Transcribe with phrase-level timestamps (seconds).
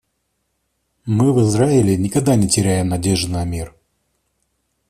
[1.05, 3.75] Мы в Израиле никогда не теряем надежды на мир.